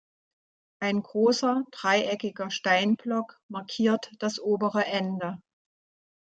Ein 0.81 1.03
großer 1.03 1.63
dreieckiger 1.69 2.49
Steinblock 2.49 3.37
markiert 3.51 4.09
das 4.17 4.39
obere 4.39 4.83
Ende. 4.87 5.37